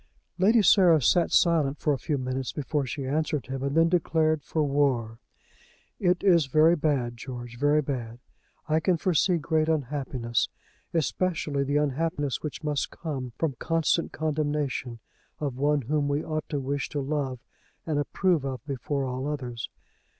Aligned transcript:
Lady 0.39 0.63
Sarah 0.63 0.99
sat 0.99 1.31
silent 1.31 1.77
for 1.77 1.93
a 1.93 1.99
few 1.99 2.17
minutes 2.17 2.51
before 2.51 2.87
she 2.87 3.05
answered 3.05 3.45
him, 3.45 3.61
and 3.61 3.77
then 3.77 3.87
declared 3.87 4.41
for 4.41 4.63
war. 4.63 5.19
"It 5.99 6.23
is 6.23 6.47
very 6.47 6.75
bad, 6.75 7.17
George; 7.17 7.55
very 7.59 7.83
bad. 7.83 8.17
I 8.67 8.79
can 8.79 8.97
foresee 8.97 9.37
great 9.37 9.69
unhappiness; 9.69 10.49
especially 10.91 11.63
the 11.63 11.77
unhappiness 11.77 12.41
which 12.41 12.63
must 12.63 12.89
come 12.89 13.33
from 13.37 13.53
constant 13.59 14.11
condemnation 14.11 14.97
of 15.39 15.55
one 15.57 15.83
whom 15.83 16.07
we 16.07 16.23
ought 16.25 16.49
to 16.49 16.59
wish 16.59 16.89
to 16.89 16.99
love 16.99 17.37
and 17.85 17.99
approve 17.99 18.43
of 18.43 18.65
before 18.65 19.05
all 19.05 19.27
others. 19.27 19.69